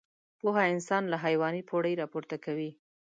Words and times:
پوهه 0.39 0.63
انسان 0.73 1.03
له 1.11 1.17
حيواني 1.23 1.61
پوړۍ 1.69 1.93
راپورته 2.01 2.35
کوي. 2.45 2.71